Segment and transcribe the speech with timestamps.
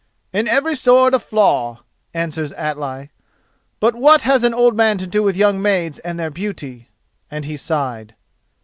[0.33, 3.11] "In every sword a flaw," answers Atli;
[3.79, 6.89] "but what has an old man to do with young maids and their beauty?"
[7.29, 8.15] and he sighed.